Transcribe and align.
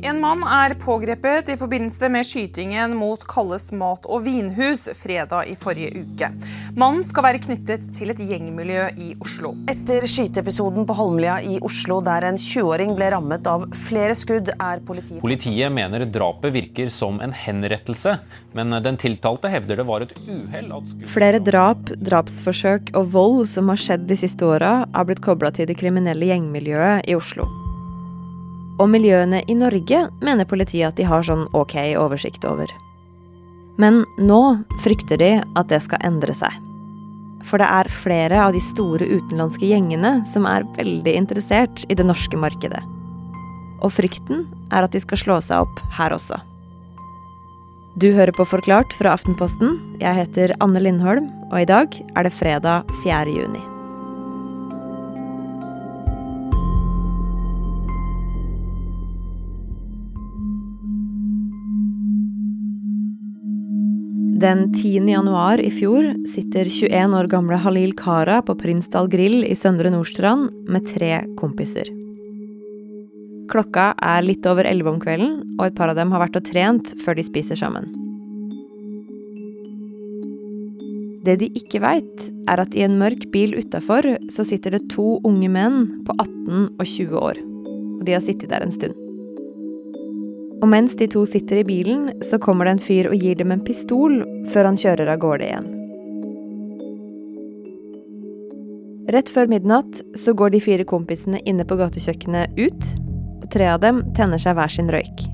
En 0.00 0.16
mann 0.20 0.40
er 0.48 0.72
pågrepet 0.80 1.50
i 1.52 1.56
forbindelse 1.60 2.08
med 2.08 2.24
skytingen 2.24 2.94
mot 2.96 3.20
Kalles 3.28 3.68
mat- 3.76 4.06
og 4.08 4.22
vinhus 4.24 4.86
fredag 4.96 5.50
i 5.52 5.56
forrige 5.60 6.00
uke. 6.00 6.30
Mannen 6.80 7.04
skal 7.04 7.26
være 7.26 7.42
knyttet 7.44 7.84
til 7.98 8.12
et 8.14 8.22
gjengmiljø 8.24 8.86
i 8.96 9.10
Oslo. 9.20 9.52
Etter 9.68 10.06
skyteepisoden 10.08 10.88
på 10.88 10.96
Holmlia 10.96 11.36
i 11.44 11.58
Oslo 11.66 12.00
der 12.06 12.30
en 12.30 12.40
20-åring 12.40 12.96
ble 12.96 13.10
rammet 13.12 13.50
av 13.50 13.68
flere 13.76 14.16
skudd, 14.16 14.52
er 14.56 14.80
politiet 14.88 15.20
Politiet 15.20 15.74
mener 15.76 16.06
drapet 16.08 16.54
virker 16.56 16.88
som 16.88 17.20
en 17.20 17.36
henrettelse, 17.36 18.16
men 18.56 18.80
den 18.80 18.96
tiltalte 19.00 19.52
hevder 19.52 19.82
det 19.82 19.88
var 19.90 20.06
et 20.06 20.16
uhell 20.24 20.72
at 20.80 20.94
skudd... 20.94 21.08
Flere 21.12 21.44
drap, 21.44 21.92
drapsforsøk 22.00 22.94
og 22.96 23.12
vold 23.12 23.50
som 23.52 23.68
har 23.68 23.84
skjedd 23.84 24.08
de 24.08 24.16
siste 24.24 24.48
åra, 24.48 24.78
er 24.88 25.10
blitt 25.10 25.20
kobla 25.24 25.52
til 25.52 25.68
det 25.68 25.76
kriminelle 25.80 26.32
gjengmiljøet 26.32 27.10
i 27.10 27.20
Oslo. 27.20 27.50
Og 28.80 28.88
miljøene 28.88 29.42
i 29.44 29.56
Norge 29.58 30.06
mener 30.24 30.48
politiet 30.48 30.88
at 30.88 30.96
de 30.96 31.04
har 31.08 31.26
sånn 31.26 31.46
ok 31.56 31.76
oversikt 32.00 32.46
over. 32.48 32.70
Men 33.80 34.02
nå 34.18 34.40
frykter 34.84 35.20
de 35.20 35.32
at 35.40 35.70
det 35.72 35.82
skal 35.84 36.02
endre 36.04 36.34
seg. 36.36 36.52
For 37.48 37.60
det 37.60 37.68
er 37.68 37.92
flere 37.92 38.40
av 38.44 38.52
de 38.56 38.60
store 38.64 39.06
utenlandske 39.08 39.68
gjengene 39.68 40.18
som 40.32 40.48
er 40.48 40.68
veldig 40.76 41.14
interessert 41.16 41.84
i 41.88 41.96
det 41.96 42.04
norske 42.08 42.36
markedet. 42.40 42.82
Og 43.80 43.92
frykten 43.96 44.44
er 44.70 44.84
at 44.84 44.92
de 44.92 45.00
skal 45.00 45.22
slå 45.22 45.40
seg 45.44 45.64
opp 45.64 45.80
her 45.96 46.12
også. 46.16 46.40
Du 48.00 48.12
hører 48.14 48.32
på 48.36 48.46
Forklart 48.46 48.92
fra 48.96 49.16
Aftenposten. 49.16 49.80
Jeg 50.00 50.14
heter 50.20 50.54
Anne 50.62 50.84
Lindholm, 50.84 51.32
og 51.50 51.58
i 51.64 51.68
dag 51.68 51.96
er 52.14 52.28
det 52.28 52.36
fredag 52.36 52.88
4. 53.02 53.26
juni. 53.34 53.79
Den 64.40 64.72
10. 64.72 65.08
januar 65.08 65.60
i 65.60 65.68
fjor 65.70 66.06
sitter 66.32 66.64
21 66.64 67.16
år 67.18 67.26
gamle 67.28 67.58
Halil 67.60 67.90
Kara 67.92 68.38
på 68.40 68.54
Prinsdal 68.56 69.10
grill 69.12 69.42
i 69.44 69.52
Søndre 69.58 69.90
Nordstrand 69.92 70.46
med 70.64 70.86
tre 70.88 71.18
kompiser. 71.36 71.90
Klokka 73.52 73.90
er 74.00 74.24
litt 74.24 74.48
over 74.48 74.64
elleve 74.64 74.94
om 74.94 75.02
kvelden, 75.02 75.34
og 75.58 75.66
et 75.66 75.76
par 75.76 75.92
av 75.92 76.00
dem 76.00 76.14
har 76.14 76.24
vært 76.24 76.40
og 76.40 76.46
trent 76.48 76.94
før 77.04 77.18
de 77.20 77.26
spiser 77.26 77.60
sammen. 77.60 77.90
Det 81.28 81.36
de 81.44 81.50
ikke 81.60 81.84
veit, 81.84 82.26
er 82.48 82.64
at 82.64 82.72
i 82.72 82.86
en 82.86 82.96
mørk 83.02 83.28
bil 83.34 83.52
utafor 83.60 84.08
så 84.32 84.48
sitter 84.48 84.78
det 84.78 84.86
to 84.96 85.18
unge 85.20 85.52
menn 85.52 85.82
på 86.08 86.16
18 86.16 86.80
og 86.80 86.86
20 86.86 87.28
år. 87.28 87.44
Og 87.98 88.08
de 88.08 88.16
har 88.16 88.24
sittet 88.24 88.48
der 88.56 88.64
en 88.64 88.72
stund. 88.72 89.09
Og 90.60 90.68
mens 90.68 90.92
de 91.00 91.08
to 91.08 91.24
sitter 91.28 91.62
i 91.62 91.66
bilen, 91.66 92.10
så 92.24 92.38
kommer 92.38 92.68
det 92.68 92.76
en 92.76 92.82
fyr 92.84 93.08
og 93.10 93.16
gir 93.16 93.38
dem 93.38 93.52
en 93.54 93.64
pistol 93.64 94.20
før 94.52 94.68
han 94.68 94.80
kjører 94.80 95.08
av 95.08 95.20
gårde 95.22 95.48
igjen. 95.48 95.68
Rett 99.10 99.30
før 99.32 99.48
midnatt 99.50 100.02
så 100.20 100.34
går 100.36 100.52
de 100.54 100.60
fire 100.62 100.84
kompisene 100.86 101.40
inne 101.48 101.64
på 101.66 101.78
gatekjøkkenet 101.80 102.58
ut, 102.60 102.90
og 103.40 103.46
tre 103.50 103.66
av 103.72 103.80
dem 103.82 104.04
tenner 104.14 104.38
seg 104.38 104.54
hver 104.58 104.70
sin 104.70 104.90
røyk. 104.92 105.24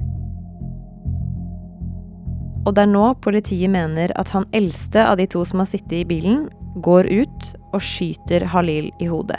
Og 2.66 2.72
det 2.74 2.86
er 2.86 2.90
nå 2.90 3.11
politiet 3.22 3.70
mener 3.70 4.14
at 4.18 4.30
han 4.34 4.46
eldste 4.56 5.05
av 5.05 5.20
de 5.20 5.27
to 5.30 5.44
som 5.46 5.61
har 5.62 5.68
sittet 5.70 6.00
i 6.00 6.06
bilen, 6.08 6.46
går 6.83 7.08
ut 7.11 7.52
og 7.74 7.83
skyter 7.83 8.46
Halil 8.52 8.88
i 9.02 9.11
hodet. 9.11 9.38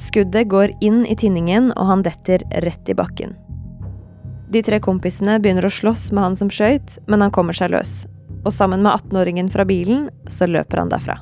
Skuddet 0.00 0.48
går 0.48 0.72
inn 0.84 1.02
i 1.04 1.16
tinningen, 1.18 1.72
og 1.76 1.88
han 1.90 2.04
detter 2.06 2.44
rett 2.64 2.88
i 2.88 2.96
bakken. 2.96 3.34
De 4.50 4.62
tre 4.66 4.80
kompisene 4.82 5.36
begynner 5.38 5.68
å 5.68 5.70
slåss 5.70 6.08
med 6.10 6.24
han 6.24 6.36
som 6.38 6.48
skøyt, 6.50 6.96
men 7.06 7.22
han 7.22 7.30
kommer 7.30 7.54
seg 7.54 7.70
løs. 7.70 8.08
Og 8.42 8.50
sammen 8.50 8.82
med 8.82 8.90
18-åringen 8.96 9.50
fra 9.52 9.62
bilen, 9.68 10.08
så 10.26 10.48
løper 10.50 10.82
han 10.82 10.90
derfra. 10.90 11.20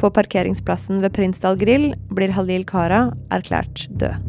På 0.00 0.08
parkeringsplassen 0.12 1.02
ved 1.04 1.12
Prinsdal 1.16 1.58
grill 1.60 1.90
blir 2.16 2.32
Halil 2.32 2.64
Kara 2.68 3.10
erklært 3.32 3.84
død. 4.00 4.24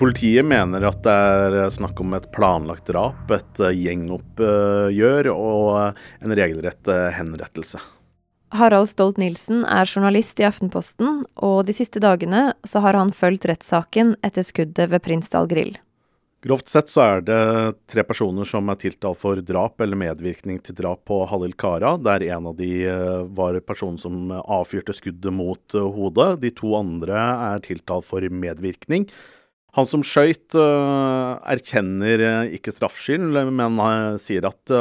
Politiet 0.00 0.46
mener 0.46 0.86
at 0.86 1.02
det 1.04 1.12
er 1.12 1.74
snakk 1.74 1.98
om 2.00 2.14
et 2.16 2.30
planlagt 2.32 2.86
drap, 2.88 3.34
et 3.34 3.64
gjengoppgjør 3.66 5.28
og 5.34 5.98
en 6.22 6.38
regelrett 6.38 6.94
henrettelse. 7.18 7.82
Harald 8.50 8.90
Stolt-Nielsen 8.90 9.62
er 9.68 9.86
journalist 9.86 10.40
i 10.42 10.46
Aftenposten, 10.48 11.22
og 11.38 11.68
de 11.68 11.74
siste 11.76 12.02
dagene 12.02 12.50
så 12.66 12.82
har 12.82 12.98
han 12.98 13.12
fulgt 13.14 13.46
rettssaken 13.46 14.16
etter 14.26 14.46
skuddet 14.46 14.90
ved 14.90 15.04
Prinsdal 15.04 15.46
grill. 15.50 15.76
Grovt 16.40 16.70
sett 16.72 16.88
så 16.88 17.02
er 17.04 17.24
det 17.26 17.40
tre 17.92 18.02
personer 18.08 18.48
som 18.48 18.70
er 18.72 18.78
tiltalt 18.80 19.20
for 19.20 19.42
drap 19.44 19.82
eller 19.84 19.98
medvirkning 20.00 20.56
til 20.64 20.78
drap 20.78 21.02
på 21.08 21.18
Halil 21.28 21.52
Kara, 21.52 21.98
der 22.00 22.24
en 22.30 22.48
av 22.48 22.56
de 22.56 22.70
var 23.36 23.58
personen 23.60 24.00
som 24.00 24.32
avfyrte 24.40 24.96
skuddet 24.96 25.36
mot 25.36 25.76
hodet. 25.76 26.30
De 26.40 26.52
to 26.56 26.72
andre 26.78 27.20
er 27.52 27.60
tiltalt 27.66 28.08
for 28.08 28.24
medvirkning. 28.24 29.04
Han 29.78 29.86
som 29.86 30.02
skøyt, 30.02 30.56
uh, 30.58 31.38
erkjenner 31.52 32.22
uh, 32.24 32.54
ikke 32.56 32.72
straffskyld, 32.74 33.38
men 33.54 33.78
uh, 33.78 34.18
sier 34.18 34.48
at 34.48 34.72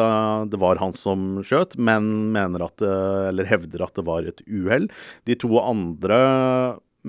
det 0.50 0.60
var 0.62 0.82
han 0.82 0.96
som 0.98 1.42
skjøt, 1.46 1.76
men 1.78 2.32
mener 2.34 2.66
at, 2.66 2.82
eller 2.82 3.48
hevder 3.50 3.84
at 3.86 3.98
det 3.98 4.06
var 4.08 4.26
et 4.28 4.42
uhell. 4.48 4.88
De 5.30 5.38
to 5.40 5.52
andre 5.62 6.20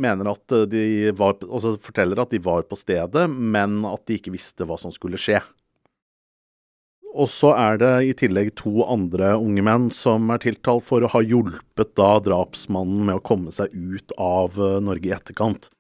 mener 0.01 0.31
at 0.31 0.55
de 0.71 1.13
var, 1.17 1.41
altså 1.45 1.75
forteller 1.83 2.21
at 2.23 2.33
de 2.33 2.41
var 2.43 2.67
på 2.69 2.79
stedet, 2.79 3.27
men 3.31 3.83
at 3.89 4.05
de 4.09 4.21
ikke 4.21 4.35
visste 4.35 4.67
hva 4.69 4.79
som 4.81 4.93
skulle 4.95 5.21
skje. 5.21 5.41
Og 7.11 7.27
så 7.33 7.51
er 7.59 7.81
det 7.81 7.95
i 8.07 8.15
tillegg 8.17 8.53
to 8.61 8.85
andre 8.87 9.33
unge 9.41 9.65
menn 9.67 9.89
som 9.95 10.31
er 10.31 10.45
tiltalt 10.45 10.87
for 10.87 11.03
å 11.03 11.11
ha 11.11 11.25
hjulpet 11.27 11.97
da 11.99 12.13
drapsmannen 12.23 13.09
med 13.09 13.19
å 13.19 13.25
komme 13.33 13.53
seg 13.55 13.75
ut 13.75 14.15
av 14.21 14.61
Norge 14.85 15.11
i 15.11 15.17
etterkant 15.17 15.73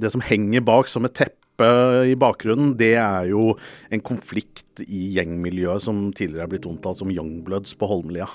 det 0.00 0.12
som 0.14 0.24
henger 0.24 0.64
bak 0.66 0.90
som 0.92 1.08
et 1.08 1.16
teppe 1.16 1.70
i 2.04 2.16
bakgrunnen, 2.20 2.74
det 2.76 2.94
er 3.00 3.30
jo 3.30 3.54
en 3.88 4.02
konflikt 4.04 4.82
i 4.84 5.06
gjengmiljøet 5.16 5.86
som 5.86 6.10
tidligere 6.16 6.44
er 6.44 6.52
blitt 6.52 6.68
omtalt 6.68 7.00
som 7.00 7.12
Youngbloods 7.12 7.72
på 7.80 7.88
Holmlia. 7.88 8.28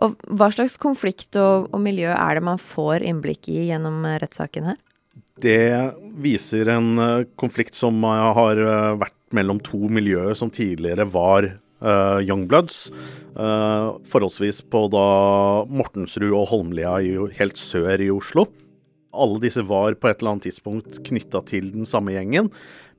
Og 0.00 0.16
Hva 0.26 0.48
slags 0.54 0.78
konflikt 0.80 1.36
og, 1.38 1.68
og 1.70 1.82
miljø 1.82 2.10
er 2.14 2.38
det 2.38 2.44
man 2.46 2.60
får 2.62 3.04
innblikk 3.06 3.50
i 3.52 3.68
gjennom 3.68 4.04
eh, 4.08 4.18
rettssaken 4.22 4.70
her? 4.72 4.78
Det 5.40 5.94
viser 6.20 6.68
en 6.74 6.90
uh, 7.00 7.24
konflikt 7.40 7.76
som 7.76 7.96
uh, 8.04 8.30
har 8.36 8.60
uh, 8.60 8.98
vært 9.00 9.16
mellom 9.36 9.60
to 9.64 9.88
miljøer 9.92 10.36
som 10.36 10.52
tidligere 10.52 11.08
var 11.08 11.52
Youngbloods. 11.80 12.90
forholdsvis 14.04 14.58
på 14.68 14.80
da 14.92 15.04
Mortensrud 15.64 16.34
og 16.36 16.50
Holmlia 16.50 16.98
i, 17.00 17.14
helt 17.38 17.56
sør 17.56 18.02
i 18.04 18.10
Oslo. 18.12 18.44
Alle 19.10 19.40
disse 19.42 19.62
var 19.66 19.96
på 19.98 20.08
et 20.10 20.20
eller 20.20 20.36
annet 20.36 20.46
tidspunkt 20.46 21.00
knytta 21.06 21.42
til 21.48 21.72
den 21.74 21.88
samme 21.88 22.14
gjengen. 22.14 22.50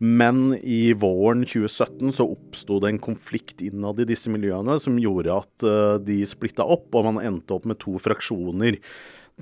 Men 0.02 0.56
i 0.58 0.92
våren 0.98 1.46
2017 1.46 2.12
så 2.18 2.26
oppsto 2.34 2.80
det 2.82 2.90
en 2.92 3.02
konflikt 3.04 3.62
innad 3.64 4.02
i 4.02 4.08
disse 4.10 4.32
miljøene 4.34 4.80
som 4.82 5.00
gjorde 5.00 5.36
at 5.44 5.66
uh, 5.68 5.96
de 6.02 6.24
splitta 6.28 6.66
opp, 6.66 6.90
og 6.98 7.06
man 7.08 7.22
endte 7.22 7.54
opp 7.56 7.68
med 7.70 7.80
to 7.84 7.96
fraksjoner. 8.02 8.80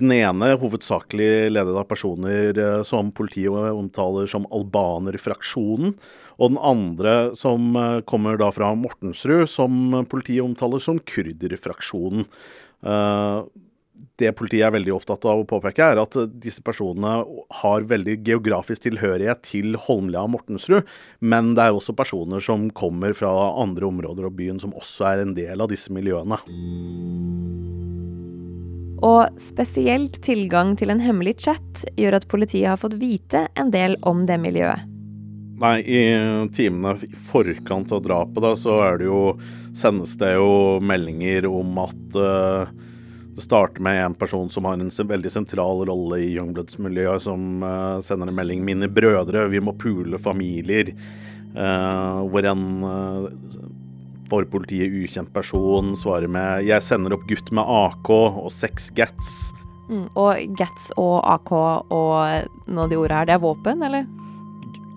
Den 0.00 0.12
ene 0.14 0.52
hovedsakelig 0.60 1.50
ledet 1.50 1.78
av 1.80 1.88
personer 1.88 2.60
uh, 2.60 2.82
som 2.86 3.08
politiet 3.16 3.72
omtaler 3.72 4.28
som 4.30 4.46
albanerfraksjonen. 4.52 5.96
Og 6.40 6.52
den 6.52 6.60
andre 6.60 7.16
som 7.40 7.72
uh, 7.74 8.04
kommer 8.04 8.38
da 8.40 8.52
fra 8.54 8.70
Mortensrud, 8.78 9.48
som 9.50 10.04
politiet 10.12 10.44
omtaler 10.44 10.84
som 10.84 11.00
kurderfraksjonen. 11.02 12.28
Uh, 12.84 13.48
det 14.20 14.32
politiet 14.36 14.66
er 14.66 14.74
veldig 14.74 14.92
opptatt 14.94 15.24
av 15.28 15.42
å 15.42 15.46
påpeke, 15.48 15.84
er 15.92 16.00
at 16.02 16.16
disse 16.42 16.62
personene 16.64 17.20
har 17.62 17.86
veldig 17.88 18.18
geografisk 18.26 18.84
tilhørighet 18.84 19.42
til 19.48 19.78
Holmlia 19.86 20.24
og 20.26 20.34
Mortensrud, 20.34 20.88
men 21.20 21.54
det 21.56 21.66
er 21.66 21.76
også 21.76 21.96
personer 21.96 22.44
som 22.44 22.68
kommer 22.76 23.16
fra 23.16 23.32
andre 23.62 23.88
områder 23.88 24.28
av 24.28 24.36
byen 24.36 24.60
som 24.62 24.76
også 24.76 25.08
er 25.12 25.24
en 25.24 25.34
del 25.38 25.64
av 25.64 25.72
disse 25.72 25.92
miljøene. 25.94 26.40
Og 29.00 29.40
spesielt 29.40 30.20
tilgang 30.24 30.74
til 30.76 30.92
en 30.92 31.00
hemmelig 31.00 31.38
chat 31.46 31.84
gjør 31.96 32.18
at 32.18 32.28
politiet 32.28 32.68
har 32.68 32.80
fått 32.80 32.98
vite 33.00 33.46
en 33.56 33.72
del 33.72 33.96
om 34.06 34.26
det 34.28 34.36
miljøet. 34.42 34.90
Nei, 35.60 35.78
i 35.84 36.02
timene 36.56 36.94
i 37.04 37.10
forkant 37.28 37.90
av 37.92 38.00
drapet 38.04 38.40
da, 38.44 38.54
så 38.56 38.78
er 38.80 39.00
det 39.00 39.08
jo, 39.10 39.24
sendes 39.76 40.14
det 40.20 40.32
jo 40.38 40.78
meldinger 40.80 41.48
om 41.50 41.82
at 41.82 42.16
uh, 42.16 42.70
det 43.34 43.44
starter 43.44 43.82
med 43.82 44.04
en 44.04 44.14
person 44.14 44.50
som 44.50 44.66
har 44.66 44.74
en 44.74 44.90
veldig 44.90 45.30
sentral 45.32 45.84
rolle 45.88 46.18
i 46.20 46.30
Youngbloods-miljøet, 46.34 47.22
som 47.22 47.62
uh, 47.62 48.00
sender 48.04 48.28
en 48.28 48.36
melding 48.36 48.64
'Mine 48.64 48.88
brødre, 48.90 49.48
vi 49.48 49.60
må 49.60 49.76
pule 49.78 50.18
familier'. 50.18 50.94
Uh, 51.50 52.26
hvor 52.30 52.46
en 52.46 52.84
uh, 52.84 53.28
for 54.30 54.46
politiet 54.46 54.92
ukjent 54.94 55.32
person 55.34 55.96
svarer 55.98 56.28
med 56.30 56.66
'Jeg 56.66 56.82
sender 56.82 57.14
opp 57.14 57.26
gutt 57.26 57.50
med 57.52 57.64
AK 57.64 58.10
og 58.10 58.50
seks 58.50 58.90
Gats'. 58.94 59.52
Mm, 59.90 60.06
og 60.14 60.56
Gats 60.58 60.92
og 60.96 61.22
AK 61.26 61.52
og 61.52 62.46
noen 62.66 62.84
av 62.84 62.90
de 62.90 62.98
ordene 62.98 63.18
her, 63.18 63.26
det 63.26 63.34
er 63.34 63.42
våpen, 63.42 63.82
eller? 63.82 64.06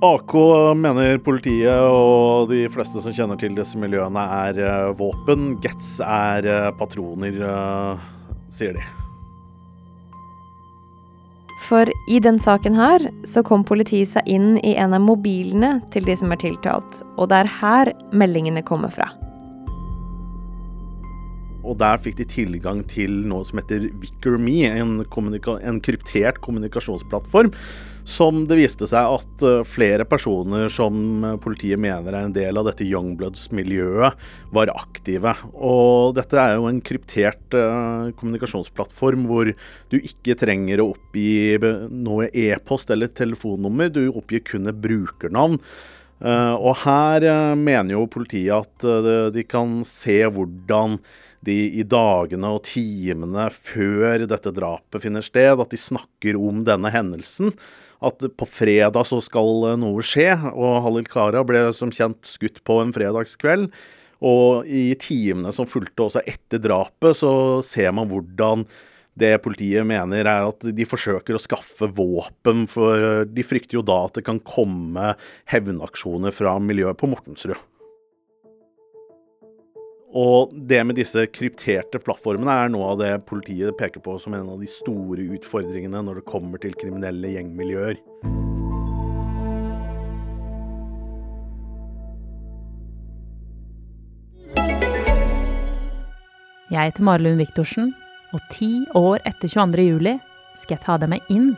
AK 0.04 0.34
mener 0.76 1.18
politiet 1.24 1.80
og 1.80 2.50
de 2.50 2.68
fleste 2.70 3.00
som 3.02 3.14
kjenner 3.16 3.40
til 3.40 3.56
disse 3.56 3.80
miljøene, 3.80 4.20
er 4.20 4.92
våpen. 5.00 5.56
Gets 5.64 5.96
er 6.04 6.74
patroner, 6.76 7.40
sier 8.54 8.78
de. 8.78 8.84
For 11.64 11.88
i 12.12 12.20
den 12.20 12.40
saken 12.44 12.76
her 12.76 13.06
så 13.30 13.44
kom 13.46 13.64
politiet 13.64 14.12
seg 14.12 14.28
inn 14.28 14.58
i 14.68 14.76
en 14.76 14.96
av 14.96 15.04
mobilene 15.04 15.78
til 15.94 16.06
de 16.08 16.16
som 16.20 16.34
er 16.36 16.42
tiltalt, 16.42 17.02
og 17.16 17.32
det 17.32 17.44
er 17.44 17.54
her 17.62 17.94
meldingene 18.12 18.66
kommer 18.68 18.92
fra. 18.92 19.08
Og 21.64 21.78
der 21.80 22.02
fikk 22.04 22.18
de 22.20 22.28
tilgang 22.28 22.82
til 22.92 23.22
noe 23.32 23.48
som 23.48 23.62
heter 23.62 23.88
VickerMe, 24.02 24.68
en, 24.68 24.98
en 25.00 25.80
kryptert 25.84 26.42
kommunikasjonsplattform. 26.44 27.54
Som 28.04 28.42
det 28.50 28.58
viste 28.60 28.88
seg 28.90 29.16
at 29.16 29.44
eh, 29.48 29.62
flere 29.68 30.04
personer 30.08 30.68
som 30.72 31.24
eh, 31.24 31.38
politiet 31.42 31.80
mener 31.80 32.12
er 32.12 32.28
en 32.28 32.36
del 32.36 32.60
av 32.60 32.68
dette 32.68 32.84
Youngbloods-miljøet, 32.84 34.20
var 34.54 34.72
aktive. 34.76 35.32
Og 35.56 36.12
dette 36.18 36.38
er 36.40 36.58
jo 36.58 36.68
en 36.70 36.82
kryptert 36.84 37.56
uh, 37.56 38.12
kommunikasjonsplattform 38.20 39.24
hvor 39.30 39.50
du 39.90 39.96
ikke 39.98 40.36
trenger 40.38 40.84
å 40.84 40.92
oppgi 40.92 41.58
noe 41.90 42.28
e-post 42.30 42.92
eller 42.94 43.10
telefonnummer, 43.16 43.90
du 43.90 44.12
oppgir 44.12 44.44
kun 44.52 44.70
et 44.70 44.80
brukernavn. 44.84 45.58
Og 46.24 46.78
her 46.86 47.26
mener 47.60 47.98
jo 47.98 48.06
politiet 48.08 48.54
at 48.56 49.34
de 49.36 49.44
kan 49.50 49.82
se 49.84 50.22
hvordan 50.24 50.96
de 51.44 51.58
i 51.82 51.84
dagene 51.84 52.54
og 52.56 52.64
timene 52.70 53.50
før 53.52 54.24
dette 54.30 54.54
drapet 54.56 55.04
finner 55.04 55.26
sted, 55.26 55.60
at 55.60 55.74
de 55.74 55.82
snakker 55.82 56.40
om 56.40 56.62
denne 56.68 56.94
hendelsen. 56.94 57.52
At 58.04 58.24
på 58.38 58.48
fredag 58.50 59.08
så 59.08 59.22
skal 59.24 59.68
eh, 59.72 59.80
noe 59.80 60.04
skje, 60.06 60.32
og 60.52 60.82
Halil 60.86 61.10
Kara 61.10 61.44
ble 61.48 61.66
som 61.76 61.94
kjent 61.94 62.28
skutt 62.28 62.62
på 62.68 62.80
en 62.84 62.94
fredagskveld. 62.96 63.70
Og 64.24 64.68
i 64.68 64.94
timene 65.00 65.52
som 65.56 65.68
fulgte 65.68 66.06
også 66.06 66.24
etter 66.28 66.62
drapet, 66.64 67.20
så 67.20 67.62
ser 67.66 67.92
man 67.96 68.08
hvordan 68.12 68.64
det 69.20 69.36
politiet 69.46 69.86
mener 69.86 70.26
er 70.26 70.48
at 70.48 70.64
de 70.74 70.86
forsøker 70.90 71.38
å 71.38 71.42
skaffe 71.42 71.90
våpen, 71.94 72.64
for 72.72 73.28
de 73.30 73.46
frykter 73.46 73.78
jo 73.78 73.84
da 73.86 74.00
at 74.08 74.18
det 74.18 74.26
kan 74.26 74.40
komme 74.42 75.12
hevnaksjoner 75.52 76.34
fra 76.34 76.56
miljøet 76.64 76.98
på 76.98 77.12
Mortensrud. 77.12 77.60
Og 80.14 80.52
det 80.54 80.78
med 80.86 81.00
disse 81.00 81.26
krypterte 81.34 81.98
plattformene 81.98 82.54
er 82.66 82.70
noe 82.70 82.92
av 82.94 83.00
det 83.02 83.12
politiet 83.26 83.74
peker 83.80 84.04
på 84.06 84.20
som 84.22 84.36
en 84.38 84.52
av 84.54 84.62
de 84.62 84.70
store 84.70 85.26
utfordringene 85.40 86.04
når 86.06 86.22
det 86.22 86.30
kommer 86.30 86.62
til 86.62 86.78
kriminelle 86.78 87.34
gjengmiljøer. 87.34 87.98
Jeg 96.74 96.90
heter 96.90 97.06
Marlund 97.06 97.38
Viktorsen, 97.42 97.92
og 98.34 98.42
ti 98.54 98.86
år 98.98 99.22
etter 99.30 99.50
22. 99.50 99.84
juli 99.86 100.16
skal 100.58 100.78
jeg 100.78 100.86
ta 100.86 100.98
deg 101.02 101.12
med 101.12 101.34
inn 101.34 101.54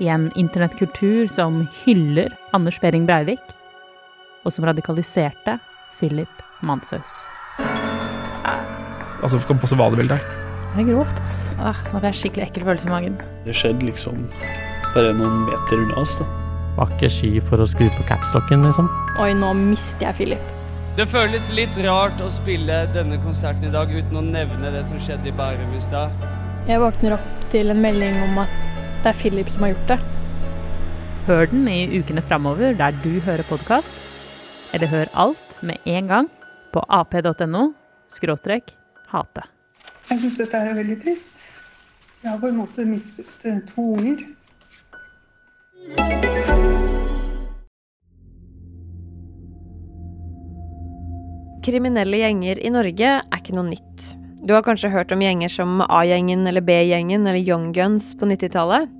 i 0.00 0.08
en 0.12 0.30
internettkultur 0.40 1.28
som 1.32 1.62
hyller 1.84 2.32
Anders 2.56 2.80
Behring 2.80 3.04
Breivik, 3.08 3.44
og 4.44 4.52
som 4.52 4.68
radikaliserte 4.68 5.58
Philip 5.98 6.44
Manshaus. 6.64 7.24
Altså, 9.24 9.40
kan 9.48 9.60
passe 9.60 9.76
hva 9.78 9.88
du 9.88 9.96
vil 9.96 10.10
der. 10.10 10.20
Det 10.74 10.82
er 10.82 10.88
grovt, 10.90 11.20
ass. 11.22 11.36
Ah, 11.62 11.78
nå 11.92 12.00
får 12.00 12.10
jeg 12.10 12.18
skikkelig 12.18 12.48
ekkel 12.48 12.66
følelse 12.66 12.88
i 12.90 12.92
magen. 12.92 13.14
Det 13.46 13.54
skjedde 13.56 13.86
liksom 13.88 14.26
bare 14.94 15.14
noen 15.16 15.46
meter 15.46 15.80
unna 15.80 16.02
oss, 16.02 16.16
da. 16.18 16.26
Var 16.74 16.90
ikke 16.96 17.10
sky 17.14 17.30
for 17.46 17.62
å 17.62 17.66
skru 17.70 17.86
på 17.94 18.04
capslocken, 18.08 18.66
liksom. 18.66 18.90
Oi, 19.22 19.30
nå 19.38 19.52
mister 19.56 20.08
jeg 20.08 20.18
Philip. 20.18 20.50
Det 20.98 21.06
føles 21.10 21.48
litt 21.54 21.78
rart 21.86 22.20
å 22.22 22.28
spille 22.30 22.84
denne 22.94 23.16
konserten 23.22 23.70
i 23.70 23.72
dag 23.74 23.90
uten 23.90 24.18
å 24.20 24.24
nevne 24.26 24.70
det 24.74 24.84
som 24.86 25.00
skjedde 25.02 25.30
i 25.30 25.34
Bærum 25.34 25.72
i 25.74 25.82
stad. 25.82 26.12
Jeg 26.68 26.82
våkner 26.82 27.16
opp 27.16 27.48
til 27.54 27.72
en 27.72 27.82
melding 27.82 28.20
om 28.28 28.44
at 28.44 28.60
det 29.02 29.10
er 29.10 29.18
Philip 29.22 29.50
som 29.50 29.66
har 29.66 29.74
gjort 29.74 29.90
det. 29.94 29.98
Hør 31.26 31.50
den 31.50 31.66
i 31.72 31.80
ukene 31.96 32.22
framover 32.22 32.76
der 32.78 32.94
du 33.02 33.16
hører 33.24 33.46
podkast, 33.48 33.94
eller 34.76 34.90
hør 34.90 35.10
alt 35.14 35.58
med 35.62 35.82
en 35.88 36.10
gang 36.10 36.32
på 36.74 36.82
ap.no 36.92 37.70
skråstrek 38.10 38.74
hate. 39.14 39.46
Jeg 40.10 40.20
syns 40.24 40.40
dette 40.42 40.60
er 40.60 40.76
veldig 40.76 41.00
trist. 41.04 41.38
Jeg 42.24 42.32
har 42.32 42.40
på 42.40 42.50
en 42.50 42.58
måte 42.62 42.84
mistet 42.88 43.46
eh, 43.48 43.60
to 43.68 43.94
unger. 43.94 44.24
Kriminelle 51.64 52.20
gjenger 52.20 52.60
i 52.60 52.70
Norge 52.72 53.10
er 53.24 53.40
ikke 53.40 53.54
noe 53.56 53.70
nytt. 53.70 54.10
Du 54.44 54.52
har 54.52 54.64
kanskje 54.66 54.90
hørt 54.92 55.12
om 55.16 55.22
gjenger 55.24 55.48
som 55.48 55.80
A-gjengen 55.86 56.44
eller 56.48 56.60
B-gjengen 56.64 57.24
eller 57.24 57.40
Young 57.40 57.70
Guns 57.72 58.10
på 58.20 58.28
90-tallet? 58.28 58.90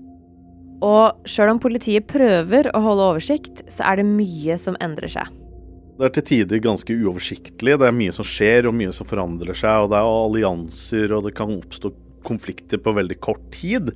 Og 0.85 1.29
sjøl 1.29 1.53
om 1.53 1.61
politiet 1.61 2.09
prøver 2.09 2.71
å 2.73 2.81
holde 2.85 3.11
oversikt, 3.13 3.61
så 3.69 3.85
er 3.91 4.01
det 4.01 4.09
mye 4.09 4.57
som 4.61 4.79
endrer 4.85 5.13
seg. 5.13 5.29
Det 5.95 6.09
er 6.09 6.15
til 6.17 6.27
tider 6.27 6.59
ganske 6.59 6.95
uoversiktlig. 7.05 7.77
Det 7.79 7.87
er 7.87 7.95
mye 7.95 8.15
som 8.17 8.27
skjer, 8.27 8.67
og 8.67 8.75
mye 8.75 8.95
som 8.95 9.07
forandrer 9.07 9.55
seg. 9.55 9.85
Og 9.85 9.93
det 9.93 10.01
er 10.01 10.09
allianser, 10.11 11.15
og 11.15 11.29
det 11.29 11.37
kan 11.39 11.55
oppstå 11.55 11.93
konflikter 12.27 12.81
på 12.83 12.97
veldig 12.97 13.19
kort 13.23 13.45
tid. 13.55 13.93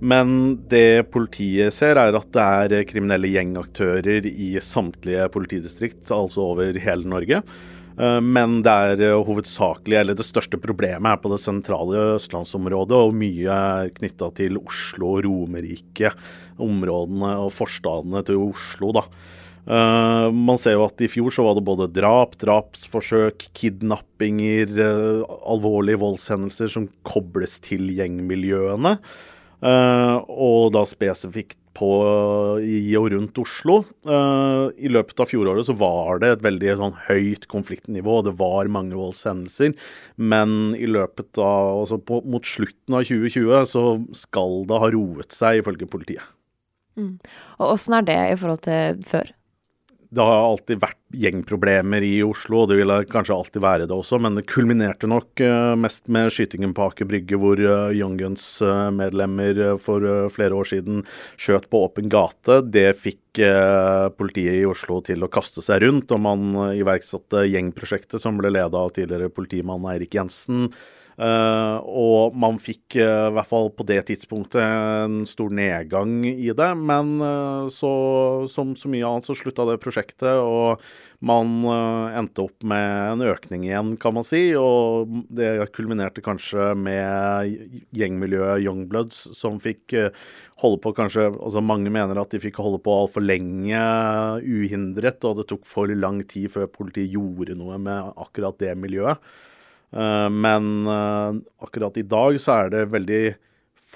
Men 0.00 0.56
det 0.68 1.06
politiet 1.14 1.72
ser, 1.76 2.00
er 2.00 2.18
at 2.18 2.34
det 2.34 2.42
er 2.42 2.88
kriminelle 2.90 3.30
gjengaktører 3.30 4.26
i 4.28 4.56
samtlige 4.60 5.28
politidistrikt, 5.32 6.10
altså 6.10 6.50
over 6.50 6.76
hele 6.82 7.08
Norge. 7.14 7.40
Eh, 7.96 8.18
men 8.20 8.58
det 8.66 8.74
er 8.90 9.22
hovedsakelig, 9.24 10.00
eller 10.00 10.18
det 10.18 10.26
største 10.26 10.60
problemet 10.60 11.08
er 11.14 11.22
på 11.22 11.30
det 11.32 11.40
sentrale 11.40 12.02
østlandsområdet, 12.18 12.98
og 13.06 13.16
mye 13.16 13.56
er 13.56 13.94
knytta 13.96 14.32
til 14.36 14.58
Oslo 14.60 15.14
og 15.14 15.24
Romerike, 15.30 16.12
områdene 16.60 17.32
og 17.46 17.54
forstadene 17.54 18.26
til 18.26 18.48
Oslo, 18.50 18.92
da. 18.98 19.06
Uh, 19.66 20.30
man 20.30 20.60
ser 20.62 20.76
jo 20.76 20.84
at 20.86 21.02
i 21.02 21.08
fjor 21.10 21.32
så 21.34 21.42
var 21.42 21.56
det 21.58 21.66
både 21.66 21.88
drap, 21.90 22.36
drapsforsøk, 22.38 23.48
kidnappinger, 23.58 24.70
uh, 24.78 25.38
alvorlige 25.42 25.98
voldshendelser 26.04 26.70
som 26.70 26.86
kobles 27.06 27.58
til 27.64 27.88
gjengmiljøene. 27.96 28.96
Uh, 29.64 30.22
og 30.30 30.74
da 30.76 30.84
spesifikt 30.86 31.58
på 31.76 31.90
i 32.64 32.94
og 32.96 33.10
rundt 33.12 33.36
Oslo. 33.36 33.82
I 34.08 34.88
løpet 34.88 35.18
av 35.20 35.28
fjoråret 35.28 35.66
så 35.68 35.74
var 35.76 36.22
det 36.22 36.30
et 36.32 36.44
veldig 36.46 36.76
sånn 36.80 36.94
høyt 37.10 37.44
konfliktnivå. 37.52 38.22
Det 38.24 38.32
var 38.38 38.70
mange 38.72 38.96
voldshendelser. 38.96 39.74
Men 40.16 40.72
i 40.72 40.88
løpet 40.88 41.36
av, 41.36 41.82
altså 41.82 41.98
på, 42.00 42.22
mot 42.24 42.48
slutten 42.48 42.96
av 42.96 43.04
2020 43.04 43.68
så 43.68 43.84
skal 44.16 44.62
det 44.70 44.80
ha 44.86 44.88
roet 44.96 45.36
seg, 45.36 45.60
ifølge 45.60 45.90
politiet. 45.92 46.24
Mm. 46.96 47.18
Og 47.60 47.74
åssen 47.74 48.00
er 48.00 48.08
det 48.08 48.22
i 48.30 48.38
forhold 48.40 48.64
til 48.64 49.04
før? 49.12 49.36
Det 50.10 50.22
har 50.22 50.44
alltid 50.44 50.80
vært 50.82 50.98
gjengproblemer 51.16 52.04
i 52.06 52.14
Oslo, 52.26 52.62
og 52.62 52.70
det 52.70 52.78
vil 52.78 52.92
kanskje 53.10 53.34
alltid 53.34 53.62
være 53.64 53.86
det 53.88 53.96
også, 53.96 54.18
men 54.22 54.38
det 54.38 54.46
kulminerte 54.50 55.08
nok 55.10 55.42
uh, 55.42 55.74
mest 55.78 56.10
med 56.12 56.30
skytingen 56.34 56.74
på 56.76 56.86
Aker 56.86 57.08
Brygge, 57.10 57.38
hvor 57.40 57.60
uh, 57.60 57.94
Young 57.94 58.16
Guns-medlemmer 58.20 59.62
uh, 59.72 59.78
for 59.82 60.30
flere 60.34 60.56
år 60.58 60.70
siden 60.70 61.02
skjøt 61.40 61.68
på 61.72 61.82
åpen 61.88 62.10
gate. 62.12 62.60
Det 62.70 62.90
fikk 63.00 63.22
politiet 64.16 64.62
i 64.62 64.64
Oslo 64.64 65.02
til 65.04 65.20
å 65.20 65.28
kaste 65.28 65.60
seg 65.60 65.82
rundt, 65.82 66.12
og 66.14 66.22
man 66.24 66.54
iverksatte 66.72 67.42
gjengprosjektet 67.50 68.22
som 68.22 68.38
ble 68.40 68.48
leda 68.54 68.80
av 68.80 68.94
tidligere 68.96 69.28
politimann 69.28 69.84
Eirik 69.92 70.16
Jensen. 70.16 70.70
Uh, 71.16 71.80
og 71.80 72.34
man 72.36 72.58
fikk, 72.60 72.98
uh, 73.00 73.30
i 73.30 73.34
hvert 73.38 73.48
fall 73.48 73.70
på 73.72 73.86
det 73.88 74.02
tidspunktet, 74.10 74.60
en 74.60 75.22
stor 75.28 75.52
nedgang 75.56 76.18
i 76.28 76.50
det. 76.52 76.68
Men 76.76 77.14
uh, 77.24 77.72
så, 77.72 77.92
som 78.52 78.74
så 78.76 78.90
mye 78.92 79.06
annet, 79.08 79.28
så 79.28 79.36
slutta 79.38 79.64
det 79.70 79.78
prosjektet, 79.80 80.36
og 80.36 80.82
man 81.24 81.64
endte 82.12 82.42
opp 82.44 82.64
med 82.68 83.14
en 83.14 83.22
økning 83.24 83.62
igjen, 83.64 83.94
kan 83.96 84.12
man 84.18 84.26
si. 84.28 84.50
Og 84.60 85.08
det 85.32 85.70
kulminerte 85.72 86.20
kanskje 86.20 86.74
med 86.76 87.80
gjengmiljøet 87.96 88.60
Youngbloods, 88.66 89.22
som 89.34 89.56
fikk 89.64 89.96
holde 90.60 90.80
på 90.84 90.92
kanskje 90.96 91.30
Altså 91.32 91.62
mange 91.64 91.88
mener 91.92 92.20
at 92.20 92.36
de 92.36 92.40
fikk 92.42 92.60
holde 92.60 92.82
på 92.84 92.92
altfor 92.92 93.24
lenge 93.24 93.80
uhindret, 94.44 95.24
og 95.24 95.40
det 95.40 95.48
tok 95.48 95.64
for 95.66 95.88
lang 95.88 96.20
tid 96.28 96.52
før 96.52 96.68
politiet 96.68 97.16
gjorde 97.16 97.56
noe 97.56 97.80
med 97.80 98.12
akkurat 98.20 98.60
det 98.60 98.76
miljøet. 98.76 99.16
Eh, 99.94 100.28
men 100.30 100.86
eh, 100.86 101.42
akkurat 101.62 101.96
i 102.00 102.06
dag 102.06 102.40
så 102.42 102.60
er 102.62 102.72
det 102.74 102.88
veldig 102.94 103.24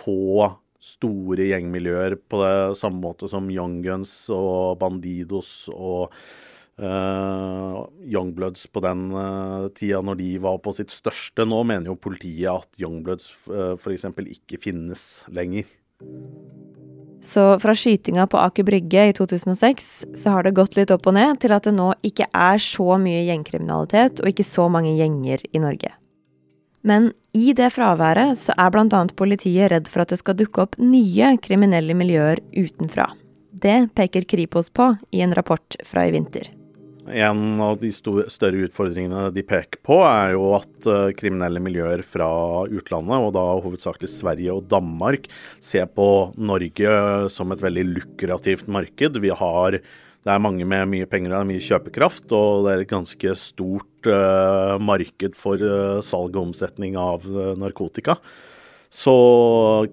få 0.01 0.51
store 0.81 1.51
gjengmiljøer 1.51 2.17
på 2.31 2.41
det 2.41 2.79
samme 2.81 3.03
måte 3.03 3.29
som 3.29 3.51
Young 3.53 3.81
Guns 3.85 4.15
og 4.33 4.79
Bandidos 4.81 5.69
og 5.75 6.15
uh, 6.81 7.85
Youngbloods 8.01 8.65
på 8.73 8.81
den 8.87 9.11
uh, 9.13 9.69
tida, 9.77 10.01
når 10.01 10.17
de 10.23 10.31
var 10.41 10.57
på 10.65 10.73
sitt 10.79 10.95
største. 10.95 11.45
Nå 11.45 11.61
mener 11.69 11.93
jo 11.93 11.99
politiet 12.01 12.49
at 12.55 12.81
Youngbloods 12.81 13.29
uh, 13.53 13.75
f.eks. 13.77 14.09
ikke 14.25 14.61
finnes 14.63 15.05
lenger. 15.29 15.69
Så 17.21 17.45
fra 17.61 17.75
skytinga 17.77 18.27
på 18.33 18.39
Aker 18.41 18.65
Brygge 18.65 19.07
i 19.11 19.15
2006 19.17 19.89
så 20.17 20.35
har 20.35 20.47
det 20.47 20.57
gått 20.57 20.77
litt 20.79 20.93
opp 20.95 21.09
og 21.11 21.19
ned 21.19 21.41
til 21.43 21.53
at 21.53 21.67
det 21.69 21.75
nå 21.77 21.93
ikke 22.07 22.31
er 22.33 22.61
så 22.65 22.97
mye 23.01 23.27
gjengkriminalitet 23.29 24.23
og 24.23 24.31
ikke 24.33 24.47
så 24.49 24.69
mange 24.73 24.95
gjenger 24.97 25.45
i 25.53 25.61
Norge. 25.61 25.93
Men 26.81 27.11
i 27.37 27.53
det 27.53 27.69
fraværet 27.75 28.39
så 28.41 28.57
er 28.57 28.73
bl.a. 28.73 29.03
politiet 29.17 29.69
redd 29.73 29.91
for 29.91 30.05
at 30.05 30.15
det 30.15 30.21
skal 30.23 30.39
dukke 30.39 30.65
opp 30.65 30.79
nye 30.81 31.35
kriminelle 31.45 31.97
miljøer 31.97 32.41
utenfra. 32.57 33.11
Det 33.53 33.91
peker 33.95 34.25
Kripos 34.25 34.73
på 34.73 34.95
i 35.13 35.21
en 35.21 35.37
rapport 35.37 35.77
fra 35.85 36.07
i 36.09 36.15
vinter. 36.17 36.49
En 37.09 37.61
av 37.65 37.79
de 37.81 37.89
større 37.93 38.67
utfordringene 38.67 39.31
de 39.33 39.45
peker 39.47 39.81
på, 39.87 39.97
er 40.05 40.35
jo 40.35 40.51
at 40.59 40.89
uh, 40.89 41.13
kriminelle 41.17 41.63
miljøer 41.63 42.03
fra 42.05 42.29
utlandet, 42.69 43.25
og 43.25 43.33
da 43.37 43.45
hovedsakelig 43.65 44.11
Sverige 44.13 44.59
og 44.59 44.69
Danmark, 44.71 45.31
ser 45.65 45.89
på 45.89 46.31
Norge 46.37 46.93
som 47.33 47.55
et 47.55 47.65
veldig 47.65 47.87
lukrativt 47.95 48.69
marked. 48.69 49.21
Vi 49.23 49.33
har 49.33 49.81
det 50.21 50.29
er 50.29 50.43
mange 50.45 50.67
med 50.69 50.91
mye 50.91 51.09
penger 51.09 51.33
og 51.39 51.47
mye 51.49 51.65
kjøpekraft, 51.65 52.27
og 52.37 52.67
det 52.67 52.73
er 52.75 52.83
et 52.83 52.91
ganske 52.91 53.37
stort 53.41 54.11
uh, 54.11 54.77
marked 54.77 55.39
for 55.39 55.63
uh, 55.65 56.03
salg 56.05 56.37
og 56.37 56.51
omsetning 56.51 56.99
av 57.01 57.25
narkotika. 57.57 58.19
Så 58.91 59.15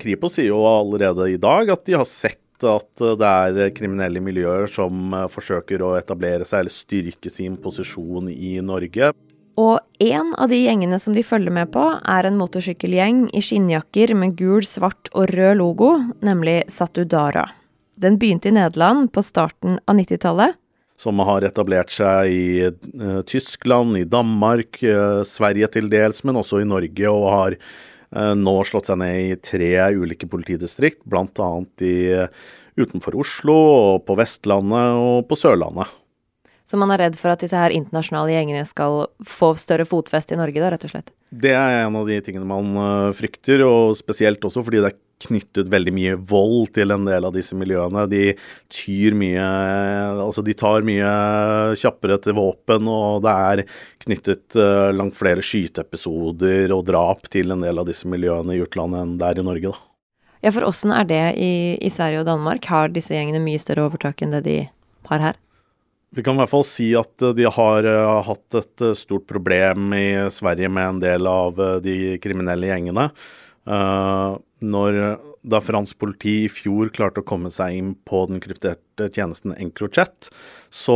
Kripos 0.02 0.36
sier 0.36 0.50
jo 0.50 0.66
allerede 0.68 1.30
i 1.32 1.40
dag 1.40 1.70
at 1.72 1.86
de 1.88 1.96
har 1.96 2.08
sett 2.10 2.42
at 2.66 3.04
eh, 3.04 3.16
det 3.20 3.30
er 3.68 3.74
kriminelle 3.76 4.22
miljøer 4.24 4.70
som 4.72 5.14
eh, 5.14 5.28
forsøker 5.32 5.84
å 5.84 5.96
etablere 6.00 6.48
seg 6.48 6.64
eller 6.64 6.74
styrke 6.74 7.32
sin 7.34 7.58
posisjon 7.62 8.32
i 8.32 8.58
Norge. 8.66 9.12
Og 9.58 9.80
en 10.04 10.34
av 10.38 10.52
de 10.52 10.60
gjengene 10.62 11.00
som 11.02 11.16
de 11.18 11.24
følger 11.26 11.54
med 11.54 11.72
på, 11.74 11.84
er 12.06 12.28
en 12.30 12.38
motorsykkelgjeng 12.38 13.26
i 13.34 13.42
skinnjakker 13.42 14.14
med 14.18 14.36
gul, 14.38 14.62
svart 14.68 15.10
og 15.18 15.32
rød 15.34 15.58
logo, 15.62 15.96
nemlig 16.22 16.60
Satudara. 16.70 17.48
Den 17.98 18.20
begynte 18.22 18.52
i 18.52 18.54
Nederland 18.54 19.10
på 19.16 19.24
starten 19.26 19.80
av 19.90 19.98
90-tallet. 19.98 20.54
Som 20.98 21.22
har 21.26 21.46
etablert 21.46 21.90
seg 21.94 22.30
i 22.30 22.70
Tyskland, 23.30 23.98
i 23.98 24.06
Danmark, 24.06 24.78
Sverige 25.30 25.70
til 25.74 25.90
dels, 25.90 26.24
men 26.26 26.38
også 26.38 26.62
i 26.62 26.70
Norge, 26.70 27.10
og 27.10 27.28
har 27.34 27.58
Eh, 27.58 27.97
nå 28.16 28.54
slått 28.64 28.88
seg 28.88 29.00
ned 29.02 29.18
i 29.20 29.38
tre 29.44 29.72
ulike 29.98 30.30
politidistrikt, 30.32 31.02
bl.a. 31.04 31.50
utenfor 32.78 33.18
Oslo, 33.20 33.56
og 33.56 34.06
på 34.08 34.16
Vestlandet 34.20 35.02
og 35.02 35.26
på 35.28 35.38
Sørlandet. 35.40 35.92
Så 36.67 36.75
man 36.79 36.91
er 36.91 37.05
redd 37.05 37.15
for 37.15 37.31
at 37.31 37.39
disse 37.39 37.55
her 37.55 37.71
internasjonale 37.71 38.33
gjengene 38.33 38.65
skal 38.67 39.05
få 39.24 39.53
større 39.59 39.86
fotfeste 39.88 40.36
i 40.36 40.39
Norge, 40.39 40.59
da, 40.59 40.71
rett 40.74 40.83
og 40.83 40.91
slett? 40.91 41.13
Det 41.31 41.53
er 41.55 41.86
en 41.86 41.95
av 41.95 42.09
de 42.09 42.17
tingene 42.24 42.47
man 42.47 42.74
eh, 42.81 43.12
frykter, 43.15 43.63
og 43.63 43.95
spesielt 43.95 44.43
også 44.43 44.65
fordi 44.67 44.81
det 44.83 44.91
er 44.91 44.97
knyttet 45.24 45.71
veldig 45.71 45.93
mye 45.95 46.17
vold 46.29 46.74
til 46.75 46.93
en 46.93 47.07
del 47.07 47.25
av 47.25 47.33
disse 47.33 47.55
miljøene. 47.57 48.03
De 48.12 48.36
tyr 48.69 49.15
mye 49.17 49.47
Altså, 50.27 50.43
de 50.45 50.53
tar 50.57 50.86
mye 50.86 51.07
kjappere 51.79 52.19
til 52.21 52.36
våpen, 52.38 52.91
og 52.91 53.24
det 53.25 53.33
er 53.47 53.63
knyttet 54.03 54.59
uh, 54.59 54.91
langt 54.93 55.17
flere 55.17 55.41
skyteepisoder 55.45 56.74
og 56.75 56.86
drap 56.89 57.31
til 57.33 57.55
en 57.55 57.63
del 57.65 57.81
av 57.81 57.88
disse 57.89 58.09
miljøene 58.09 58.57
i 58.57 58.62
utlandet 58.65 59.01
enn 59.01 59.17
det 59.17 59.31
er 59.31 59.41
i 59.41 59.47
Norge, 59.47 59.74
da. 59.74 59.83
Ja, 60.45 60.53
for 60.53 60.67
åssen 60.67 60.93
er 60.93 61.07
det 61.09 61.24
i, 61.41 61.51
i 61.81 61.89
Sverige 61.89 62.21
og 62.21 62.29
Danmark? 62.29 62.67
Har 62.69 62.93
disse 62.93 63.15
gjengene 63.15 63.41
mye 63.41 63.62
større 63.62 63.88
overtak 63.88 64.21
enn 64.21 64.36
det 64.36 64.45
de 64.45 64.59
har 65.09 65.24
her? 65.24 65.39
Vi 66.16 66.24
kan 66.24 66.38
i 66.38 66.42
hvert 66.42 66.54
fall 66.54 66.66
si 66.68 66.92
at 66.98 67.24
de 67.36 67.48
har 67.52 67.88
uh, 67.88 68.22
hatt 68.28 68.58
et 68.60 68.86
uh, 68.86 68.94
stort 68.98 69.28
problem 69.30 69.92
i 69.98 70.08
Sverige 70.34 70.70
med 70.72 70.94
en 70.94 71.02
del 71.04 71.28
av 71.30 71.60
de 71.84 72.16
kriminelle 72.24 72.72
gjengene. 72.72 73.12
når 74.64 74.98
da 75.44 75.60
fransk 75.60 75.98
politi 76.00 76.46
i 76.46 76.52
fjor 76.52 76.88
klarte 76.96 77.20
å 77.20 77.28
komme 77.28 77.52
seg 77.52 77.76
inn 77.76 77.90
på 78.08 78.22
den 78.30 78.40
krypterte 78.40 79.10
tjenesten 79.12 79.52
Encrochat, 79.60 80.30
så 80.72 80.96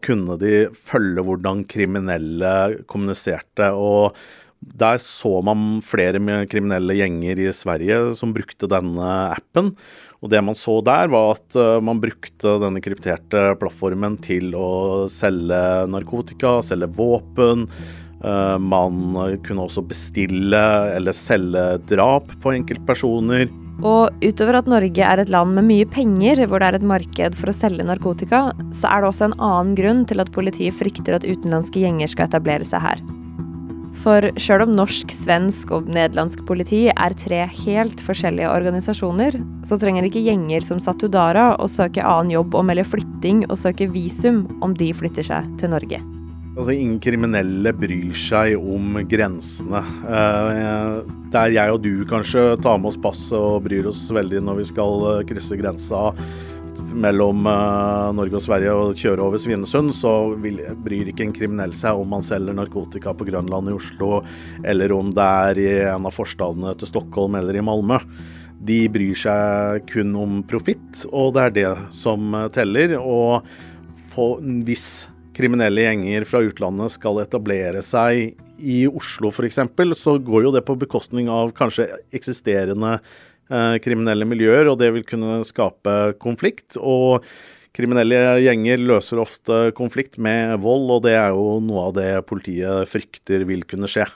kunne 0.00 0.38
de 0.40 0.70
følge 0.72 1.26
hvordan 1.28 1.66
kriminelle 1.68 2.54
kommuniserte. 2.88 3.68
og 3.68 4.16
der 4.60 4.98
så 5.02 5.38
man 5.44 5.78
flere 5.86 6.20
kriminelle 6.50 6.96
gjenger 6.98 7.40
i 7.44 7.52
Sverige 7.54 7.98
som 8.18 8.34
brukte 8.34 8.68
denne 8.70 9.10
appen. 9.36 9.72
Og 10.18 10.32
det 10.32 10.42
man 10.42 10.58
så 10.58 10.80
der, 10.82 11.10
var 11.12 11.36
at 11.36 11.54
uh, 11.58 11.78
man 11.84 12.00
brukte 12.02 12.56
denne 12.62 12.82
krypterte 12.82 13.52
plattformen 13.60 14.18
til 14.24 14.50
å 14.58 15.06
selge 15.12 15.60
narkotika, 15.92 16.58
selge 16.66 16.90
våpen. 16.98 17.68
Uh, 18.18 18.58
man 18.58 19.14
kunne 19.46 19.68
også 19.68 19.84
bestille 19.86 20.64
eller 20.96 21.14
selge 21.14 21.78
drap 21.86 22.34
på 22.42 22.56
enkeltpersoner. 22.56 23.46
Og 23.78 24.24
utover 24.24 24.58
at 24.58 24.66
Norge 24.66 25.04
er 25.06 25.22
et 25.22 25.30
land 25.30 25.54
med 25.54 25.68
mye 25.68 25.86
penger, 25.86 26.42
hvor 26.50 26.58
det 26.58 26.72
er 26.72 26.78
et 26.80 26.88
marked 26.90 27.38
for 27.38 27.52
å 27.52 27.54
selge 27.54 27.86
narkotika, 27.86 28.48
så 28.74 28.90
er 28.90 29.04
det 29.04 29.12
også 29.12 29.28
en 29.28 29.38
annen 29.38 29.78
grunn 29.78 30.02
til 30.10 30.18
at 30.24 30.34
politiet 30.34 30.74
frykter 30.74 31.14
at 31.14 31.28
utenlandske 31.28 31.84
gjenger 31.84 32.10
skal 32.10 32.26
etablere 32.26 32.66
seg 32.66 32.82
her. 32.82 33.06
For 33.98 34.22
sjøl 34.38 34.62
om 34.62 34.76
norsk, 34.78 35.10
svensk 35.24 35.72
og 35.74 35.88
nederlandsk 35.90 36.44
politi 36.46 36.84
er 36.92 37.16
tre 37.18 37.40
helt 37.50 38.02
forskjellige 38.04 38.50
organisasjoner, 38.52 39.40
så 39.66 39.78
trenger 39.80 40.06
ikke 40.06 40.22
gjenger 40.22 40.62
som 40.66 40.78
Satudara 40.82 41.50
å 41.58 41.66
søke 41.70 42.04
annen 42.06 42.36
jobb 42.36 42.54
og 42.54 42.68
melde 42.68 42.86
flytting 42.86 43.42
og 43.48 43.58
søke 43.58 43.90
visum 43.90 44.44
om 44.62 44.76
de 44.78 44.92
flytter 44.94 45.26
seg 45.26 45.50
til 45.58 45.74
Norge. 45.74 45.98
Altså, 46.58 46.72
Ingen 46.74 46.98
kriminelle 47.02 47.70
bryr 47.74 48.14
seg 48.18 48.56
om 48.58 48.96
grensene. 49.06 49.82
Eh, 50.10 50.94
der 51.34 51.52
jeg 51.54 51.74
og 51.74 51.82
du 51.84 52.06
kanskje 52.08 52.56
tar 52.64 52.80
med 52.80 52.92
oss 52.92 52.98
passet 53.02 53.36
og 53.38 53.62
bryr 53.66 53.86
oss 53.90 54.06
veldig 54.14 54.42
når 54.46 54.62
vi 54.62 54.68
skal 54.70 55.04
eh, 55.12 55.24
krysse 55.28 55.58
grensa, 55.58 56.08
mellom 56.82 57.46
uh, 57.46 58.10
Norge 58.16 58.38
og 58.38 58.44
Sverige 58.44 58.74
og 58.74 58.98
kjøre 58.98 59.24
over 59.24 59.40
Svinesund, 59.40 59.92
så 59.96 60.12
bryr 60.38 61.10
ikke 61.10 61.26
en 61.26 61.34
kriminell 61.36 61.74
seg 61.76 61.98
om 61.98 62.10
man 62.14 62.24
selger 62.26 62.56
narkotika 62.56 63.14
på 63.16 63.26
Grønland 63.28 63.70
i 63.70 63.76
Oslo, 63.76 64.22
eller 64.64 64.94
om 64.96 65.12
det 65.16 65.28
er 65.50 65.62
i 65.62 65.68
en 65.94 66.08
av 66.08 66.14
forstadene 66.14 66.74
til 66.78 66.90
Stockholm 66.90 67.38
eller 67.38 67.58
i 67.58 67.64
Malmö. 67.64 68.00
De 68.68 68.80
bryr 68.90 69.14
seg 69.18 69.86
kun 69.90 70.16
om 70.18 70.40
profitt, 70.48 71.04
og 71.12 71.36
det 71.36 71.44
er 71.44 71.54
det 71.58 71.70
som 71.94 72.34
teller. 72.54 72.96
Og 72.98 73.46
hvis 74.66 75.06
kriminelle 75.38 75.84
gjenger 75.84 76.26
fra 76.26 76.42
utlandet 76.42 76.96
skal 76.96 77.22
etablere 77.22 77.84
seg 77.86 78.34
i 78.58 78.80
Oslo 78.90 79.30
f.eks., 79.30 79.62
så 80.00 80.18
går 80.18 80.48
jo 80.48 80.54
det 80.56 80.64
på 80.66 80.74
bekostning 80.80 81.30
av 81.30 81.54
kanskje 81.54 81.86
eksisterende 82.10 82.96
Eh, 82.98 83.27
kriminelle 83.84 84.26
miljøer, 84.28 84.68
og 84.68 84.76
det 84.80 84.90
vil 84.92 85.06
kunne 85.08 85.40
skape 85.48 85.94
konflikt. 86.20 86.76
Og 86.76 87.24
kriminelle 87.76 88.38
gjenger 88.44 88.80
løser 88.82 89.20
ofte 89.22 89.60
konflikt 89.78 90.18
med 90.20 90.58
vold, 90.64 90.88
og 90.96 91.04
det 91.06 91.14
er 91.16 91.36
jo 91.36 91.58
noe 91.64 91.88
av 91.88 91.98
det 91.98 92.10
politiet 92.28 92.90
frykter 92.90 93.46
vil 93.48 93.64
kunne 93.68 93.90
skje. 93.90 94.08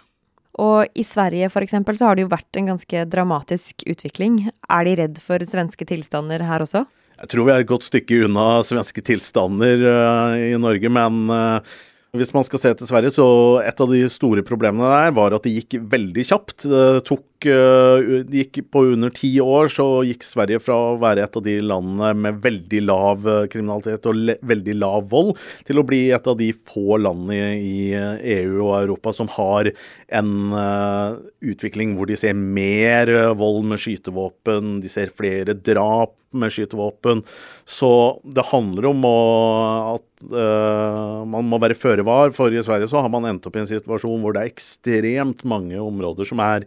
Og 0.60 0.84
i 0.98 1.04
Sverige 1.06 1.48
f.eks. 1.48 1.78
så 1.96 2.08
har 2.08 2.18
det 2.18 2.26
jo 2.26 2.32
vært 2.32 2.58
en 2.60 2.74
ganske 2.74 3.04
dramatisk 3.08 3.86
utvikling. 3.88 4.50
Er 4.68 4.84
de 4.84 4.98
redd 5.00 5.22
for 5.22 5.40
svenske 5.48 5.86
tilstander 5.88 6.44
her 6.44 6.64
også? 6.64 6.84
Jeg 7.22 7.30
tror 7.32 7.46
vi 7.46 7.54
er 7.54 7.62
et 7.62 7.70
godt 7.70 7.86
stykke 7.86 8.24
unna 8.26 8.46
svenske 8.66 9.04
tilstander 9.06 9.84
uh, 9.86 10.36
i 10.36 10.58
Norge, 10.60 10.90
men 10.92 11.22
uh, 11.30 11.74
hvis 12.18 12.32
man 12.34 12.44
skal 12.44 12.60
se 12.60 12.72
til 12.76 12.88
Sverige, 12.88 13.14
så 13.14 13.26
et 13.64 13.78
av 13.80 13.88
de 13.88 14.02
store 14.12 14.44
problemene 14.44 14.90
der 14.90 15.14
var 15.16 15.32
at 15.32 15.46
det 15.46 15.54
gikk 15.54 15.78
veldig 15.94 16.24
kjapt. 16.28 16.66
Det 16.68 16.82
tok 17.08 17.22
eh, 17.22 17.31
gikk 17.46 18.60
På 18.72 18.84
under 18.92 19.12
ti 19.14 19.30
år 19.42 19.70
så 19.72 19.86
gikk 20.06 20.24
Sverige 20.26 20.60
fra 20.62 20.76
å 20.92 20.98
være 21.00 21.24
et 21.26 21.36
av 21.38 21.44
de 21.44 21.56
landene 21.62 22.12
med 22.18 22.40
veldig 22.44 22.82
lav 22.84 23.28
eh, 23.28 23.46
kriminalitet 23.52 24.06
og 24.10 24.20
veldig 24.52 24.76
lav 24.78 25.08
vold, 25.12 25.34
til 25.66 25.80
å 25.80 25.86
bli 25.86 26.02
et 26.14 26.26
av 26.28 26.38
de 26.38 26.50
få 26.52 26.98
landene 27.02 27.56
i 27.58 27.92
EU 27.92 28.62
og 28.68 28.74
Europa 28.80 29.12
som 29.16 29.30
har 29.34 29.70
en 30.12 30.32
uh, 30.54 31.18
utvikling 31.40 31.96
hvor 31.96 32.08
de 32.10 32.18
ser 32.20 32.36
mer 32.36 33.10
vold 33.38 33.64
med 33.70 33.80
skytevåpen, 33.82 34.80
de 34.82 34.90
ser 34.92 35.14
flere 35.16 35.56
drap 35.56 36.16
med 36.32 36.52
skytevåpen. 36.52 37.22
Så 37.68 37.90
det 38.24 38.44
handler 38.50 38.88
om 38.90 39.04
å, 39.06 39.18
at 39.94 40.24
uh, 40.32 41.22
man 41.28 41.48
må 41.48 41.60
være 41.62 41.78
føre 41.78 42.04
var. 42.06 42.32
For 42.36 42.52
i 42.52 42.62
Sverige 42.64 42.90
så 42.90 43.02
har 43.04 43.12
man 43.12 43.28
endt 43.28 43.46
opp 43.48 43.56
i 43.56 43.62
en 43.62 43.70
situasjon 43.70 44.22
hvor 44.22 44.34
det 44.34 44.44
er 44.44 44.52
ekstremt 44.52 45.44
mange 45.48 45.78
områder 45.80 46.28
som 46.28 46.42
er 46.44 46.66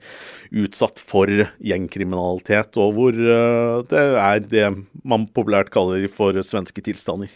utsatt 0.51 0.64
for 1.05 1.29
gjengkriminalitet, 1.59 2.77
og 2.81 2.95
hvor 2.97 3.13
uh, 3.19 3.83
det 3.89 4.01
er 4.21 4.39
det 4.45 4.69
man 5.03 5.27
populært 5.27 5.71
kaller 5.73 6.07
for 6.11 6.37
svenske 6.41 6.81
tilstander. 6.85 7.29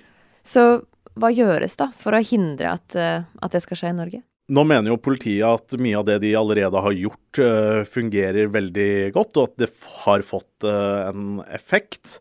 Så 0.43 0.81
hva 1.19 1.29
gjøres 1.33 1.77
da 1.77 1.89
for 1.99 2.15
å 2.15 2.23
hindre 2.23 2.73
at, 2.77 2.97
uh, 2.97 3.27
at 3.41 3.55
det 3.55 3.63
skal 3.65 3.81
skje 3.81 3.93
i 3.93 3.97
Norge? 3.99 4.23
Nå 4.49 4.63
mener 4.65 4.89
jo 4.89 4.97
politiet 4.97 5.45
at 5.45 5.77
mye 5.77 5.99
av 5.99 6.07
det 6.07 6.17
de 6.23 6.33
allerede 6.33 6.81
har 6.81 6.95
gjort, 6.97 7.39
fungerer 7.85 8.49
veldig 8.49 8.91
godt, 9.13 9.37
og 9.37 9.51
at 9.51 9.59
det 9.61 9.67
har 10.07 10.23
fått 10.25 10.65
en 10.65 11.43
effekt. 11.53 12.15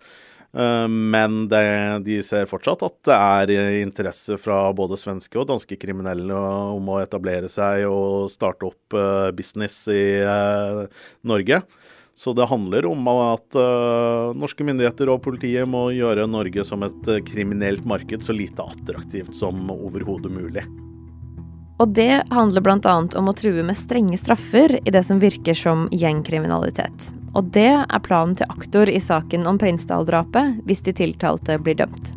Eh, 0.56 0.88
men 0.88 1.48
det, 1.48 1.64
de 2.04 2.20
ser 2.24 2.48
fortsatt 2.48 2.82
at 2.86 2.96
det 3.08 3.16
er 3.16 3.82
interesse 3.82 4.38
fra 4.40 4.62
både 4.76 4.96
svenske 5.00 5.36
og 5.40 5.48
danske 5.50 5.76
kriminelle 5.80 6.38
om 6.74 6.88
å 6.88 7.02
etablere 7.02 7.50
seg 7.52 7.84
og 7.90 8.30
starte 8.32 8.70
opp 8.70 8.96
eh, 8.96 9.28
business 9.36 9.82
i 9.92 10.22
eh, 10.24 10.82
Norge. 11.28 11.62
Så 12.18 12.32
det 12.34 12.48
handler 12.50 12.88
om 12.88 13.04
at 13.06 13.54
norske 14.34 14.64
myndigheter 14.66 15.06
og 15.12 15.20
politiet 15.22 15.68
må 15.70 15.84
gjøre 15.94 16.24
Norge 16.26 16.64
som 16.66 16.82
et 16.82 17.10
kriminelt 17.28 17.86
marked 17.86 18.26
så 18.26 18.34
lite 18.34 18.64
attraktivt 18.66 19.38
som 19.38 19.70
overhodet 19.70 20.32
mulig. 20.34 20.64
Og 21.78 21.94
det 21.94 22.24
handler 22.34 22.66
bl.a. 22.66 22.96
om 23.22 23.30
å 23.30 23.36
true 23.38 23.62
med 23.62 23.78
strenge 23.78 24.18
straffer 24.18 24.80
i 24.82 24.90
det 24.90 25.04
som 25.06 25.22
virker 25.22 25.54
som 25.54 25.86
gjengkriminalitet. 25.94 27.12
Og 27.38 27.52
det 27.54 27.70
er 27.70 28.00
planen 28.02 28.34
til 28.34 28.50
aktor 28.50 28.90
i 28.90 28.98
saken 28.98 29.46
om 29.46 29.60
Prinsdal-drapet, 29.62 30.58
hvis 30.66 30.82
de 30.82 30.96
tiltalte 31.04 31.60
blir 31.62 31.78
dømt. 31.78 32.16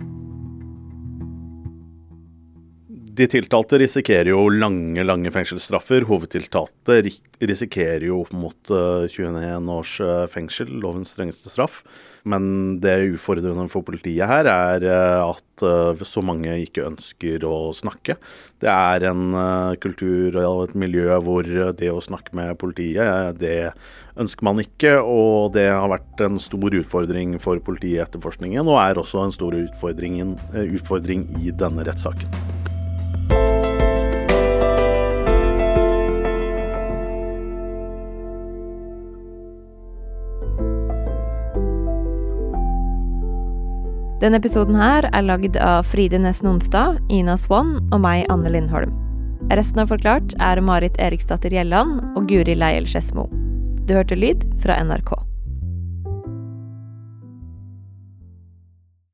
De 3.21 3.27
tiltalte 3.29 3.77
risikerer 3.77 4.31
jo 4.31 4.47
lange 4.49 5.03
lange 5.05 5.29
fengselsstraffer. 5.29 6.07
Hovedtiltalte 6.09 6.95
risikerer 7.37 8.07
jo 8.07 8.23
opp 8.23 8.31
mot 8.33 8.71
21 8.71 9.35
eh, 9.37 9.67
års 9.69 9.91
eh, 10.01 10.23
fengsel, 10.31 10.71
lovens 10.81 11.11
strengeste 11.13 11.51
straff. 11.53 11.83
Men 12.25 12.79
det 12.81 12.95
ufordrende 13.13 13.67
for 13.69 13.85
politiet 13.85 14.25
her 14.29 14.49
er 14.49 14.85
eh, 14.89 15.21
at 15.21 16.07
så 16.07 16.23
mange 16.25 16.55
ikke 16.63 16.87
ønsker 16.87 17.45
å 17.45 17.69
snakke. 17.77 18.15
Det 18.63 18.71
er 18.71 19.05
en 19.11 19.35
kultur 19.83 20.39
og 20.41 20.63
et 20.63 20.73
miljø 20.81 21.19
hvor 21.21 21.45
det 21.77 21.91
å 21.93 22.01
snakke 22.01 22.33
med 22.39 22.57
politiet, 22.57 23.37
det 23.37 23.69
ønsker 24.17 24.47
man 24.47 24.63
ikke. 24.63 24.95
Og 25.05 25.53
det 25.53 25.67
har 25.69 25.91
vært 25.93 26.25
en 26.25 26.41
stor 26.41 26.73
utfordring 26.81 27.37
for 27.43 27.61
politiet 27.61 27.99
i 27.99 28.01
etterforskningen, 28.07 28.65
og 28.65 28.81
er 28.81 29.03
også 29.03 29.27
en 29.27 29.37
stor 29.37 29.59
utfordring, 29.59 30.17
utfordring 30.65 31.27
i 31.43 31.53
denne 31.53 31.85
rettssaken. 31.85 32.50
Denne 44.21 44.37
episoden 44.37 44.75
her 44.77 45.07
er 45.17 45.23
lagd 45.25 45.55
av 45.57 45.87
Fride 45.89 46.19
Næss 46.21 46.43
Nonstad, 46.45 46.99
Ina 47.09 47.39
Swann 47.41 47.79
og 47.89 48.03
meg, 48.03 48.27
Anne 48.29 48.51
Lindholm. 48.53 48.93
Resten 49.49 49.81
av 49.81 49.89
Forklart 49.89 50.35
er 50.37 50.61
Marit 50.61 50.99
Eriksdatter 51.01 51.49
Gjelland 51.49 51.97
og 52.13 52.29
Guri 52.29 52.53
Leiel 52.53 52.85
Skedsmo. 52.85 53.25
Du 53.89 53.95
hørte 53.97 54.19
lyd 54.19 54.45
fra 54.61 54.77
NRK. 54.85 55.15